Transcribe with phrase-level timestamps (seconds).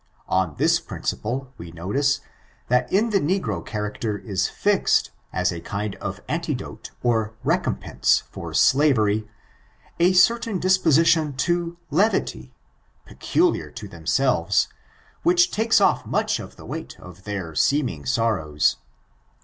[0.29, 2.21] On this principle, we notice,
[2.69, 8.23] that in the n^ro char acter is fixed, as a kind of antidote or recompense
[8.31, 9.29] for slavery,
[9.99, 12.49] a certain disposition to leviiyy
[13.05, 14.69] peculiar to themselves,
[15.21, 18.77] which takes off much of the weight of their seeming sorrows.